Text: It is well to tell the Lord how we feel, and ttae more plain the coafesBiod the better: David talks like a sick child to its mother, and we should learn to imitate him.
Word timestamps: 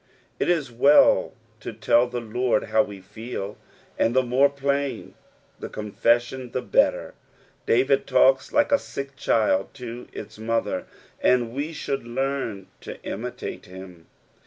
It 0.39 0.49
is 0.49 0.71
well 0.71 1.33
to 1.59 1.71
tell 1.73 2.07
the 2.07 2.19
Lord 2.19 2.63
how 2.63 2.81
we 2.81 3.01
feel, 3.01 3.55
and 3.99 4.15
ttae 4.15 4.27
more 4.27 4.49
plain 4.49 5.13
the 5.59 5.69
coafesBiod 5.69 6.53
the 6.53 6.63
better: 6.63 7.13
David 7.67 8.07
talks 8.07 8.51
like 8.51 8.71
a 8.71 8.79
sick 8.79 9.15
child 9.15 9.75
to 9.75 10.07
its 10.11 10.39
mother, 10.39 10.87
and 11.21 11.53
we 11.53 11.71
should 11.71 12.03
learn 12.07 12.65
to 12.81 12.99
imitate 13.05 13.67
him. 13.67 14.07